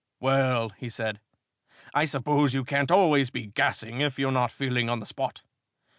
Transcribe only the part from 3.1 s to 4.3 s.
be gassing if